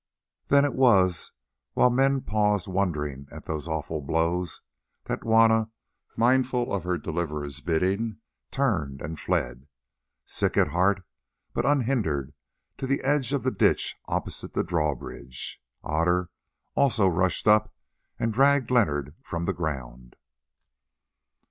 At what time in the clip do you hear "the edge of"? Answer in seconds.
12.87-13.43